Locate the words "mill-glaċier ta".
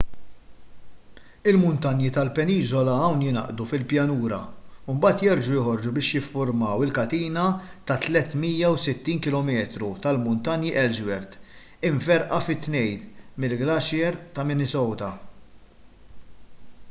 13.45-14.47